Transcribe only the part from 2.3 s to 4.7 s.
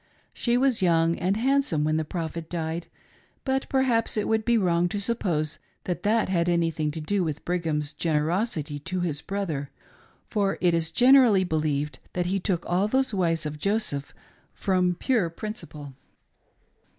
died, but perhaps it would be